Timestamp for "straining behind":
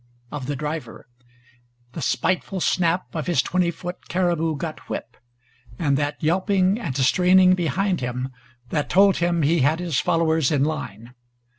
6.97-8.01